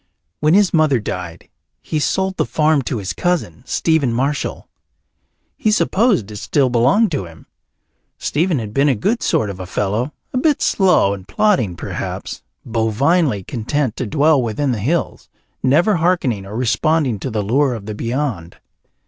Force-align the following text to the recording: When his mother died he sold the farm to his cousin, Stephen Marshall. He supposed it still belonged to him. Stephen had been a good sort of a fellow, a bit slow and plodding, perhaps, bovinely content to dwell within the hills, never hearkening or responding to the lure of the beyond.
When 0.39 0.55
his 0.55 0.73
mother 0.73 0.99
died 0.99 1.47
he 1.79 1.99
sold 1.99 2.37
the 2.37 2.45
farm 2.47 2.81
to 2.85 2.97
his 2.97 3.13
cousin, 3.13 3.61
Stephen 3.67 4.11
Marshall. 4.11 4.67
He 5.57 5.69
supposed 5.69 6.31
it 6.31 6.37
still 6.37 6.71
belonged 6.71 7.11
to 7.11 7.25
him. 7.25 7.45
Stephen 8.17 8.57
had 8.57 8.73
been 8.73 8.89
a 8.89 8.95
good 8.95 9.21
sort 9.21 9.51
of 9.51 9.59
a 9.59 9.67
fellow, 9.67 10.11
a 10.33 10.39
bit 10.39 10.59
slow 10.59 11.13
and 11.13 11.27
plodding, 11.27 11.75
perhaps, 11.75 12.41
bovinely 12.65 13.43
content 13.43 13.95
to 13.97 14.07
dwell 14.07 14.41
within 14.41 14.71
the 14.71 14.79
hills, 14.79 15.29
never 15.61 15.97
hearkening 15.97 16.47
or 16.47 16.55
responding 16.55 17.19
to 17.19 17.29
the 17.29 17.43
lure 17.43 17.75
of 17.75 17.85
the 17.85 17.93
beyond. 17.93 18.57